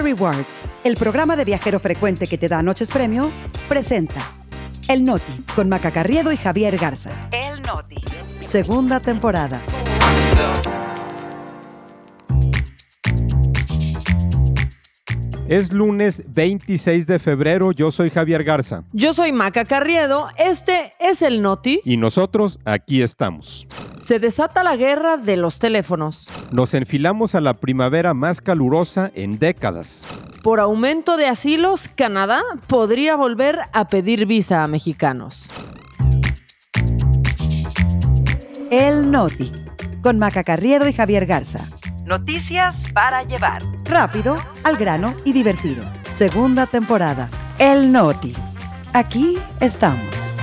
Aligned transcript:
Rewards, 0.00 0.64
el 0.84 0.96
programa 0.96 1.36
de 1.36 1.44
viajero 1.44 1.80
frecuente 1.80 2.26
que 2.26 2.38
te 2.38 2.48
da 2.48 2.62
noches 2.62 2.90
premio, 2.90 3.30
presenta 3.68 4.20
El 4.88 5.04
Noti 5.04 5.44
con 5.54 5.68
Maca 5.68 5.90
Carriedo 5.90 6.32
y 6.32 6.36
Javier 6.36 6.76
Garza. 6.76 7.10
El 7.32 7.62
Noti. 7.62 8.02
Segunda 8.40 9.00
temporada. 9.00 9.60
Es 15.48 15.72
lunes 15.72 16.22
26 16.26 17.06
de 17.06 17.18
febrero, 17.18 17.72
yo 17.72 17.90
soy 17.90 18.10
Javier 18.10 18.44
Garza. 18.44 18.84
Yo 18.92 19.14
soy 19.14 19.32
Maca 19.32 19.64
Carriedo, 19.64 20.28
este 20.36 20.92
es 21.00 21.22
el 21.22 21.40
Noti. 21.40 21.80
Y 21.86 21.96
nosotros 21.96 22.60
aquí 22.66 23.00
estamos. 23.00 23.66
Se 23.96 24.18
desata 24.18 24.62
la 24.62 24.76
guerra 24.76 25.16
de 25.16 25.38
los 25.38 25.58
teléfonos. 25.58 26.28
Nos 26.52 26.74
enfilamos 26.74 27.34
a 27.34 27.40
la 27.40 27.54
primavera 27.54 28.12
más 28.12 28.42
calurosa 28.42 29.10
en 29.14 29.38
décadas. 29.38 30.04
Por 30.42 30.60
aumento 30.60 31.16
de 31.16 31.28
asilos, 31.28 31.88
Canadá 31.94 32.42
podría 32.66 33.16
volver 33.16 33.58
a 33.72 33.88
pedir 33.88 34.26
visa 34.26 34.62
a 34.62 34.68
mexicanos. 34.68 35.48
El 38.70 39.10
Noti, 39.10 39.50
con 40.02 40.18
Maca 40.18 40.44
Carriedo 40.44 40.86
y 40.86 40.92
Javier 40.92 41.24
Garza. 41.24 41.77
Noticias 42.08 42.88
para 42.94 43.22
llevar. 43.22 43.62
Rápido, 43.84 44.36
al 44.64 44.78
grano 44.78 45.14
y 45.26 45.34
divertido. 45.34 45.84
Segunda 46.10 46.66
temporada. 46.66 47.28
El 47.58 47.92
Noti. 47.92 48.32
Aquí 48.94 49.38
estamos. 49.60 50.37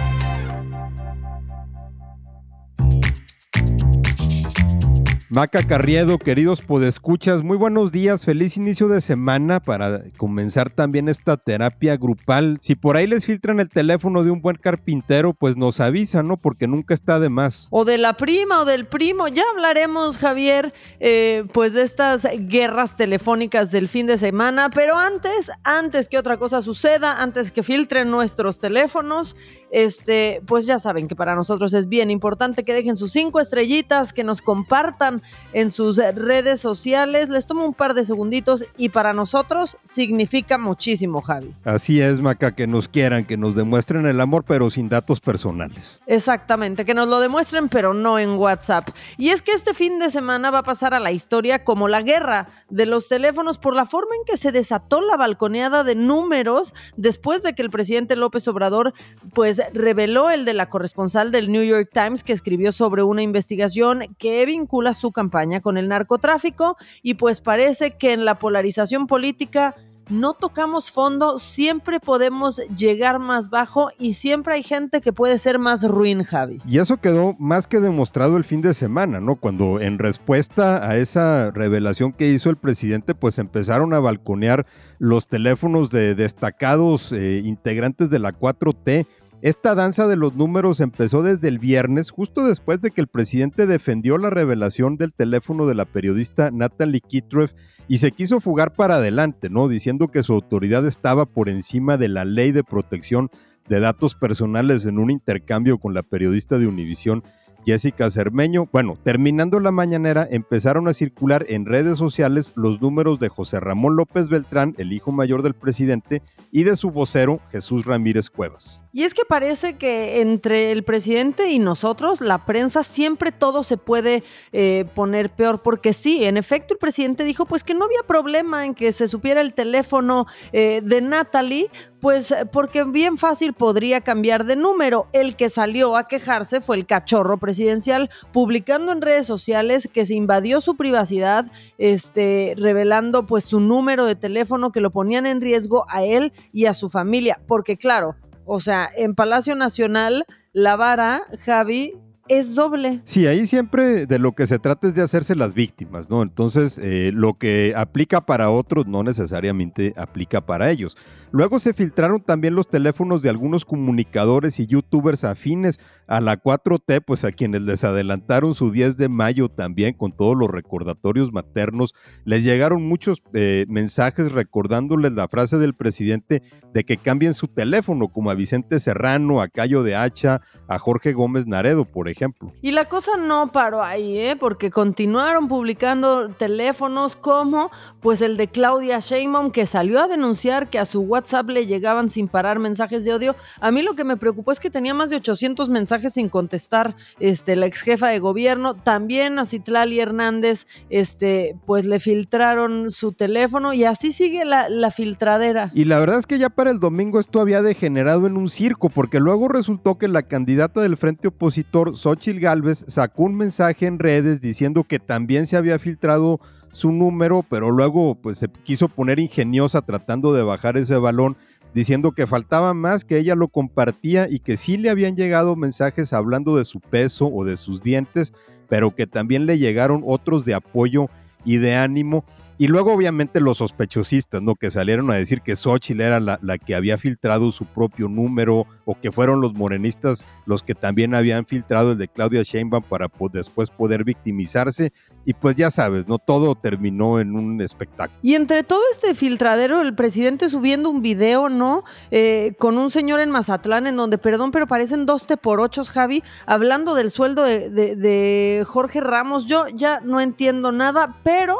Maca 5.35 5.61
Carriedo, 5.63 6.17
queridos 6.17 6.61
podescuchas, 6.61 7.43
muy 7.43 7.57
buenos 7.57 7.91
días, 7.91 8.23
feliz 8.23 8.55
inicio 8.55 8.87
de 8.87 9.01
semana 9.01 9.59
para 9.59 10.05
comenzar 10.15 10.69
también 10.69 11.09
esta 11.09 11.35
terapia 11.35 11.97
grupal. 11.97 12.57
Si 12.61 12.75
por 12.75 12.95
ahí 12.95 13.05
les 13.05 13.25
filtran 13.25 13.59
el 13.59 13.67
teléfono 13.67 14.23
de 14.23 14.31
un 14.31 14.41
buen 14.41 14.55
carpintero, 14.55 15.33
pues 15.33 15.57
nos 15.57 15.81
avisan, 15.81 16.29
¿no? 16.29 16.37
Porque 16.37 16.67
nunca 16.67 16.93
está 16.93 17.19
de 17.19 17.27
más. 17.27 17.67
O 17.71 17.83
de 17.83 17.97
la 17.97 18.13
prima 18.13 18.61
o 18.61 18.65
del 18.65 18.85
primo, 18.85 19.27
ya 19.27 19.43
hablaremos, 19.53 20.17
Javier, 20.17 20.73
eh, 21.01 21.43
pues 21.51 21.73
de 21.73 21.81
estas 21.81 22.25
guerras 22.47 22.95
telefónicas 22.95 23.71
del 23.71 23.89
fin 23.89 24.07
de 24.07 24.17
semana, 24.17 24.69
pero 24.69 24.97
antes, 24.97 25.51
antes 25.65 26.07
que 26.07 26.17
otra 26.17 26.37
cosa 26.37 26.61
suceda, 26.61 27.21
antes 27.21 27.51
que 27.51 27.61
filtren 27.61 28.09
nuestros 28.09 28.57
teléfonos, 28.57 29.35
este, 29.69 30.41
pues 30.47 30.65
ya 30.65 30.79
saben 30.79 31.09
que 31.09 31.17
para 31.17 31.35
nosotros 31.35 31.73
es 31.73 31.89
bien 31.89 32.09
importante 32.09 32.63
que 32.63 32.73
dejen 32.73 32.95
sus 32.95 33.11
cinco 33.11 33.41
estrellitas, 33.41 34.13
que 34.13 34.23
nos 34.23 34.41
compartan 34.41 35.23
en 35.53 35.71
sus 35.71 35.97
redes 35.97 36.59
sociales. 36.59 37.29
Les 37.29 37.47
tomo 37.47 37.65
un 37.65 37.73
par 37.73 37.93
de 37.93 38.05
segunditos 38.05 38.65
y 38.77 38.89
para 38.89 39.13
nosotros 39.13 39.77
significa 39.83 40.57
muchísimo, 40.57 41.21
Javi. 41.21 41.53
Así 41.63 42.01
es, 42.01 42.21
Maca, 42.21 42.53
que 42.53 42.67
nos 42.67 42.87
quieran, 42.87 43.25
que 43.25 43.37
nos 43.37 43.55
demuestren 43.55 44.05
el 44.05 44.21
amor, 44.21 44.43
pero 44.45 44.69
sin 44.69 44.89
datos 44.89 45.19
personales. 45.19 46.01
Exactamente, 46.07 46.85
que 46.85 46.93
nos 46.93 47.07
lo 47.07 47.19
demuestren, 47.19 47.69
pero 47.69 47.93
no 47.93 48.19
en 48.19 48.31
WhatsApp. 48.31 48.89
Y 49.17 49.29
es 49.29 49.41
que 49.41 49.51
este 49.51 49.73
fin 49.73 49.99
de 49.99 50.09
semana 50.09 50.51
va 50.51 50.59
a 50.59 50.63
pasar 50.63 50.93
a 50.93 50.99
la 50.99 51.11
historia 51.11 51.63
como 51.63 51.87
la 51.87 52.01
guerra 52.01 52.49
de 52.69 52.85
los 52.85 53.07
teléfonos 53.07 53.57
por 53.57 53.75
la 53.75 53.85
forma 53.85 54.15
en 54.15 54.25
que 54.25 54.37
se 54.37 54.51
desató 54.51 55.01
la 55.01 55.17
balconeada 55.17 55.83
de 55.83 55.95
números 55.95 56.73
después 56.97 57.43
de 57.43 57.53
que 57.53 57.61
el 57.61 57.69
presidente 57.69 58.15
López 58.15 58.47
Obrador 58.47 58.93
pues 59.33 59.61
reveló 59.73 60.29
el 60.29 60.45
de 60.45 60.53
la 60.53 60.69
corresponsal 60.69 61.31
del 61.31 61.51
New 61.51 61.63
York 61.63 61.89
Times 61.93 62.23
que 62.23 62.33
escribió 62.33 62.71
sobre 62.71 63.03
una 63.03 63.21
investigación 63.21 64.15
que 64.17 64.45
vincula 64.45 64.93
su 64.93 65.11
campaña 65.15 65.61
con 65.61 65.79
el 65.79 65.87
narcotráfico 65.87 66.77
y 67.01 67.15
pues 67.15 67.41
parece 67.41 67.97
que 67.97 68.13
en 68.13 68.25
la 68.25 68.37
polarización 68.37 69.07
política 69.07 69.73
no 70.09 70.33
tocamos 70.33 70.91
fondo, 70.91 71.39
siempre 71.39 71.99
podemos 71.99 72.57
llegar 72.75 73.19
más 73.19 73.49
bajo 73.49 73.89
y 73.97 74.13
siempre 74.13 74.53
hay 74.53 74.63
gente 74.63 75.01
que 75.01 75.13
puede 75.13 75.37
ser 75.37 75.57
más 75.57 75.87
ruin, 75.87 76.23
Javi. 76.23 76.61
Y 76.65 76.79
eso 76.79 76.97
quedó 76.97 77.35
más 77.39 77.67
que 77.67 77.79
demostrado 77.79 78.37
el 78.37 78.43
fin 78.43 78.61
de 78.61 78.73
semana, 78.73 79.19
¿no? 79.19 79.35
Cuando 79.35 79.79
en 79.79 79.97
respuesta 79.97 80.87
a 80.87 80.97
esa 80.97 81.51
revelación 81.51 82.13
que 82.13 82.29
hizo 82.29 82.49
el 82.49 82.57
presidente, 82.57 83.15
pues 83.15 83.39
empezaron 83.39 83.93
a 83.93 83.99
balconear 83.99 84.65
los 84.99 85.27
teléfonos 85.27 85.89
de 85.89 86.15
destacados 86.15 87.11
eh, 87.11 87.41
integrantes 87.43 88.09
de 88.09 88.19
la 88.19 88.31
4T 88.31 89.07
esta 89.41 89.75
danza 89.75 90.07
de 90.07 90.15
los 90.15 90.35
números 90.35 90.79
empezó 90.79 91.21
desde 91.21 91.47
el 91.47 91.59
viernes, 91.59 92.09
justo 92.09 92.45
después 92.45 92.81
de 92.81 92.91
que 92.91 93.01
el 93.01 93.07
presidente 93.07 93.67
defendió 93.67 94.17
la 94.17 94.29
revelación 94.29 94.97
del 94.97 95.13
teléfono 95.13 95.67
de 95.67 95.75
la 95.75 95.85
periodista 95.85 96.51
Natalie 96.51 97.01
Kitreff 97.01 97.53
y 97.87 97.99
se 97.99 98.11
quiso 98.11 98.39
fugar 98.39 98.73
para 98.73 98.95
adelante, 98.95 99.49
¿no? 99.49 99.67
Diciendo 99.67 100.07
que 100.07 100.23
su 100.23 100.33
autoridad 100.33 100.85
estaba 100.87 101.25
por 101.25 101.49
encima 101.49 101.97
de 101.97 102.07
la 102.07 102.25
ley 102.25 102.51
de 102.51 102.63
protección 102.63 103.29
de 103.67 103.79
datos 103.79 104.15
personales 104.15 104.85
en 104.85 104.99
un 104.99 105.11
intercambio 105.11 105.77
con 105.77 105.93
la 105.93 106.03
periodista 106.03 106.57
de 106.57 106.67
Univisión 106.67 107.23
Jessica 107.65 108.09
Cermeño. 108.09 108.69
Bueno, 108.71 108.97
terminando 109.01 109.59
la 109.59 109.71
mañanera, 109.71 110.27
empezaron 110.29 110.87
a 110.87 110.93
circular 110.93 111.45
en 111.49 111.65
redes 111.65 111.97
sociales 111.97 112.51
los 112.55 112.81
números 112.81 113.19
de 113.19 113.29
José 113.29 113.59
Ramón 113.59 113.95
López 113.95 114.29
Beltrán, 114.29 114.75
el 114.77 114.93
hijo 114.93 115.11
mayor 115.11 115.41
del 115.41 115.55
presidente, 115.55 116.21
y 116.51 116.63
de 116.63 116.75
su 116.75 116.91
vocero, 116.91 117.41
Jesús 117.51 117.85
Ramírez 117.85 118.29
Cuevas. 118.29 118.81
Y 118.93 119.03
es 119.03 119.13
que 119.13 119.25
parece 119.27 119.73
que 119.73 120.21
entre 120.21 120.71
el 120.71 120.83
presidente 120.83 121.49
y 121.49 121.59
nosotros, 121.59 122.21
la 122.21 122.45
prensa, 122.45 122.83
siempre 122.83 123.33
todo 123.33 123.63
se 123.63 123.75
puede 123.75 124.23
eh, 124.53 124.85
poner 124.95 125.29
peor, 125.29 125.61
porque 125.61 125.91
sí, 125.91 126.23
en 126.23 126.37
efecto, 126.37 126.75
el 126.75 126.77
presidente 126.77 127.25
dijo 127.25 127.45
pues 127.45 127.63
que 127.63 127.73
no 127.73 127.85
había 127.85 128.03
problema 128.07 128.65
en 128.65 128.73
que 128.73 128.91
se 128.91 129.09
supiera 129.09 129.41
el 129.41 129.53
teléfono 129.53 130.27
eh, 130.53 130.81
de 130.83 131.01
Natalie, 131.01 131.69
pues 132.05 132.35
porque 132.51 132.83
bien 132.83 133.17
fácil 133.17 133.53
podría 133.53 134.01
cambiar 134.01 134.45
de 134.45 134.55
número. 134.55 135.07
El 135.11 135.35
que 135.35 135.49
salió 135.49 135.97
a 135.97 136.07
quejarse 136.07 136.61
fue 136.61 136.75
el 136.75 136.85
cachorro 136.85 137.39
presidencial, 137.39 138.11
publicando 138.31 138.91
en 138.91 139.01
redes 139.01 139.25
sociales 139.25 139.89
que 139.91 140.05
se 140.05 140.13
invadió 140.13 140.61
su 140.61 140.77
privacidad, 140.77 141.51
este, 141.79 142.53
revelando 142.57 143.25
pues 143.25 143.43
su 143.45 143.59
número 143.59 144.05
de 144.05 144.15
teléfono 144.15 144.71
que 144.71 144.81
lo 144.81 144.91
ponían 144.91 145.25
en 145.25 145.41
riesgo 145.41 145.87
a 145.89 146.03
él 146.03 146.31
y 146.51 146.67
a 146.67 146.75
su 146.75 146.91
familia, 146.91 147.41
porque 147.47 147.75
claro, 147.75 148.15
o 148.45 148.59
sea, 148.59 148.87
en 148.95 149.15
Palacio 149.15 149.55
Nacional, 149.55 150.27
la 150.53 150.75
vara, 150.75 151.23
Javi, 151.43 151.95
es 152.27 152.55
doble. 152.55 153.01
Sí, 153.03 153.27
ahí 153.27 153.45
siempre 153.45 154.05
de 154.05 154.19
lo 154.19 154.33
que 154.33 154.47
se 154.47 154.59
trata 154.59 154.87
es 154.87 154.95
de 154.95 155.01
hacerse 155.01 155.35
las 155.35 155.53
víctimas, 155.53 156.09
¿no? 156.09 156.21
Entonces, 156.21 156.79
eh, 156.81 157.11
lo 157.13 157.37
que 157.37 157.73
aplica 157.75 158.25
para 158.25 158.49
otros 158.49 158.87
no 158.87 159.03
necesariamente 159.03 159.93
aplica 159.95 160.41
para 160.41 160.71
ellos. 160.71 160.97
Luego 161.31 161.59
se 161.59 161.73
filtraron 161.73 162.21
también 162.21 162.55
los 162.55 162.69
teléfonos 162.69 163.21
de 163.21 163.29
algunos 163.29 163.65
comunicadores 163.65 164.59
y 164.59 164.67
youtubers 164.67 165.23
afines 165.23 165.79
a 166.07 166.21
la 166.21 166.37
4T, 166.41 167.01
pues 167.05 167.25
a 167.25 167.31
quienes 167.31 167.61
les 167.61 167.83
adelantaron 167.83 168.53
su 168.53 168.71
10 168.71 168.95
de 168.95 169.09
mayo 169.09 169.49
también 169.49 169.93
con 169.93 170.11
todos 170.11 170.37
los 170.37 170.49
recordatorios 170.49 171.33
maternos. 171.33 171.93
Les 172.23 172.43
llegaron 172.43 172.87
muchos 172.87 173.21
eh, 173.33 173.65
mensajes 173.67 174.31
recordándoles 174.31 175.11
la 175.11 175.27
frase 175.27 175.57
del 175.57 175.73
presidente 175.73 176.41
de 176.73 176.83
que 176.83 176.97
cambien 176.97 177.33
su 177.33 177.47
teléfono, 177.47 178.07
como 178.07 178.31
a 178.31 178.35
Vicente 178.35 178.79
Serrano, 178.79 179.41
a 179.41 179.47
Cayo 179.47 179.83
de 179.83 179.95
Hacha, 179.95 180.41
a 180.67 180.79
Jorge 180.79 181.13
Gómez 181.13 181.47
Naredo, 181.47 181.85
por 181.85 182.07
ejemplo. 182.07 182.14
Y 182.61 182.71
la 182.71 182.85
cosa 182.85 183.11
no 183.17 183.51
paró 183.51 183.83
ahí, 183.83 184.17
¿eh? 184.17 184.35
porque 184.35 184.71
continuaron 184.71 185.47
publicando 185.47 186.29
teléfonos 186.29 187.15
como 187.15 187.71
pues 188.01 188.21
el 188.21 188.37
de 188.37 188.47
Claudia 188.47 188.99
Sheinbaum, 188.99 189.51
que 189.51 189.65
salió 189.65 189.99
a 189.99 190.07
denunciar 190.07 190.69
que 190.69 190.79
a 190.79 190.85
su 190.85 191.01
WhatsApp 191.01 191.49
le 191.49 191.65
llegaban 191.65 192.09
sin 192.09 192.27
parar 192.27 192.59
mensajes 192.59 193.03
de 193.03 193.13
odio. 193.13 193.35
A 193.59 193.71
mí 193.71 193.81
lo 193.81 193.95
que 193.95 194.03
me 194.03 194.17
preocupó 194.17 194.51
es 194.51 194.59
que 194.59 194.69
tenía 194.69 194.93
más 194.93 195.09
de 195.09 195.17
800 195.17 195.69
mensajes 195.69 196.13
sin 196.13 196.29
contestar 196.29 196.95
este, 197.19 197.55
la 197.55 197.65
ex 197.65 197.81
jefa 197.81 198.07
de 198.07 198.19
gobierno. 198.19 198.75
También 198.75 199.39
a 199.39 199.45
Citlali 199.45 199.99
Hernández, 199.99 200.67
este, 200.89 201.55
pues 201.65 201.85
le 201.85 201.99
filtraron 201.99 202.91
su 202.91 203.11
teléfono 203.11 203.73
y 203.73 203.85
así 203.85 204.11
sigue 204.11 204.45
la, 204.45 204.69
la 204.69 204.91
filtradera. 204.91 205.71
Y 205.73 205.85
la 205.85 205.99
verdad 205.99 206.19
es 206.19 206.27
que 206.27 206.37
ya 206.37 206.49
para 206.49 206.71
el 206.71 206.79
domingo 206.79 207.19
esto 207.19 207.39
había 207.39 207.61
degenerado 207.61 208.27
en 208.27 208.37
un 208.37 208.49
circo, 208.49 208.89
porque 208.89 209.19
luego 209.19 209.47
resultó 209.47 209.97
que 209.97 210.07
la 210.07 210.23
candidata 210.23 210.81
del 210.81 210.97
frente 210.97 211.27
opositor, 211.27 211.97
Xochil 212.05 212.39
Gálvez, 212.39 212.85
sacó 212.87 213.23
un 213.23 213.35
mensaje 213.35 213.87
en 213.87 213.97
redes 213.97 214.39
diciendo 214.39 214.83
que 214.83 214.99
también 214.99 215.47
se 215.47 215.57
había 215.57 215.79
filtrado 215.79 216.39
su 216.71 216.91
número, 216.91 217.43
pero 217.49 217.71
luego 217.71 218.13
pues 218.13 218.37
se 218.37 218.47
quiso 218.47 218.89
poner 218.89 219.17
ingeniosa 219.17 219.81
tratando 219.81 220.31
de 220.31 220.43
bajar 220.43 220.77
ese 220.77 220.97
balón, 220.97 221.35
diciendo 221.73 222.11
que 222.11 222.27
faltaba 222.27 222.75
más, 222.75 223.05
que 223.05 223.17
ella 223.17 223.33
lo 223.33 223.47
compartía 223.47 224.27
y 224.29 224.37
que 224.37 224.55
sí 224.55 224.77
le 224.77 224.91
habían 224.91 225.15
llegado 225.15 225.55
mensajes 225.55 226.13
hablando 226.13 226.55
de 226.57 226.65
su 226.65 226.79
peso 226.79 227.25
o 227.25 227.43
de 227.43 227.57
sus 227.57 227.81
dientes, 227.81 228.33
pero 228.69 228.93
que 228.93 229.07
también 229.07 229.47
le 229.47 229.57
llegaron 229.57 230.03
otros 230.05 230.45
de 230.45 230.53
apoyo 230.53 231.09
y 231.43 231.57
de 231.57 231.73
ánimo. 231.73 232.23
Y 232.57 232.67
luego, 232.67 232.93
obviamente, 232.93 233.41
los 233.41 233.57
sospechosistas, 233.57 234.41
¿no? 234.41 234.55
Que 234.55 234.71
salieron 234.71 235.11
a 235.11 235.15
decir 235.15 235.41
que 235.41 235.55
Xochitl 235.55 236.01
era 236.01 236.19
la, 236.19 236.39
la, 236.41 236.57
que 236.57 236.73
había 236.73 236.97
filtrado 236.97 237.51
su 237.51 237.65
propio 237.65 238.07
número, 238.07 238.65
o 238.85 238.99
que 238.99 239.11
fueron 239.11 239.41
los 239.41 239.53
morenistas 239.53 240.25
los 240.45 240.63
que 240.63 240.75
también 240.75 241.15
habían 241.15 241.45
filtrado 241.45 241.91
el 241.91 241.97
de 241.97 242.07
Claudia 242.07 242.43
Sheinbaum 242.43 242.83
para 242.83 243.09
después 243.31 243.69
poder 243.69 244.03
victimizarse. 244.03 244.93
Y 245.25 245.33
pues 245.33 245.55
ya 245.55 245.71
sabes, 245.71 246.07
¿no? 246.07 246.19
Todo 246.19 246.55
terminó 246.55 247.19
en 247.19 247.35
un 247.35 247.59
espectáculo. 247.59 248.19
Y 248.21 248.35
entre 248.35 248.63
todo 248.63 248.81
este 248.91 249.15
filtradero, 249.15 249.81
el 249.81 249.95
presidente 249.95 250.47
subiendo 250.49 250.89
un 250.89 251.01
video, 251.01 251.49
¿no? 251.49 251.83
Eh, 252.11 252.53
con 252.59 252.77
un 252.77 252.91
señor 252.91 253.19
en 253.19 253.31
Mazatlán, 253.31 253.87
en 253.87 253.97
donde, 253.97 254.17
perdón, 254.17 254.51
pero 254.51 254.67
parecen 254.67 255.05
dos 255.05 255.25
te 255.25 255.35
por 255.35 255.59
ochos, 255.59 255.89
Javi, 255.89 256.23
hablando 256.45 256.93
del 256.93 257.11
sueldo 257.11 257.43
de, 257.43 257.69
de 257.69 258.63
Jorge 258.65 259.01
Ramos. 259.01 259.45
Yo 259.45 259.67
ya 259.73 259.99
no 259.99 260.21
entiendo 260.21 260.71
nada, 260.71 261.19
pero 261.23 261.57